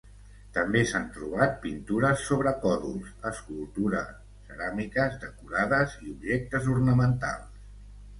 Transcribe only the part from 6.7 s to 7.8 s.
ornamentals.